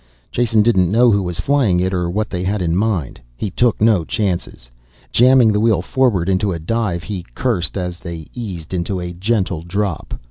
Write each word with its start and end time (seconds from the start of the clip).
Jason 0.31 0.63
didn't 0.63 0.91
know 0.91 1.11
who 1.11 1.21
was 1.21 1.39
flying 1.39 1.79
it 1.79 1.93
or 1.93 2.09
what 2.09 2.27
they 2.27 2.43
had 2.43 2.59
in 2.59 2.75
mind 2.75 3.21
he 3.37 3.51
took 3.51 3.79
no 3.79 4.03
chances. 4.03 4.71
Jamming 5.11 5.51
the 5.53 5.59
wheel 5.59 5.83
forward 5.83 6.27
into 6.27 6.51
a 6.51 6.57
dive 6.57 7.03
he 7.03 7.23
cursed 7.35 7.77
as 7.77 7.99
they 7.99 8.25
eased 8.33 8.73
into 8.73 8.99
a 8.99 9.13
gentle 9.13 9.61
drop. 9.61 10.15